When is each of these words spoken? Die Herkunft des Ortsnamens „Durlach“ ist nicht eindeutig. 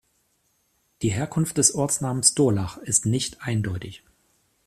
Die 1.03 1.11
Herkunft 1.11 1.59
des 1.59 1.75
Ortsnamens 1.75 2.33
„Durlach“ 2.33 2.77
ist 2.79 3.05
nicht 3.05 3.43
eindeutig. 3.43 4.03